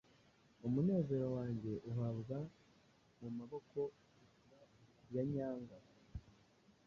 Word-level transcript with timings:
umunezero 0.67 1.25
wanjye 1.37 1.71
uhabwa 1.91 2.37
mumaboko 3.19 3.79
yanyanga 5.13 5.75